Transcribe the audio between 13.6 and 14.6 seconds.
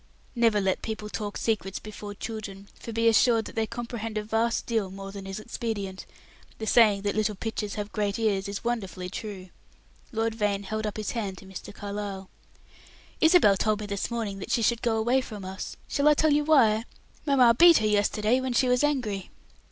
me this morning that